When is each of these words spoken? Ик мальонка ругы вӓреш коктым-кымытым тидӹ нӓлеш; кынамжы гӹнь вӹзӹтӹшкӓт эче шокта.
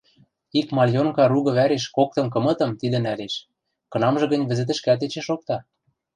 Ик 0.59 0.67
мальонка 0.77 1.23
ругы 1.31 1.51
вӓреш 1.57 1.85
коктым-кымытым 1.95 2.71
тидӹ 2.79 2.99
нӓлеш; 3.05 3.35
кынамжы 3.91 4.25
гӹнь 4.31 4.47
вӹзӹтӹшкӓт 4.49 5.01
эче 5.05 5.21
шокта. 5.27 5.57